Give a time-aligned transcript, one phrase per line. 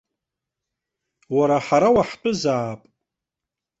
[1.35, 2.81] Уара ҳара уаҳтәызаап.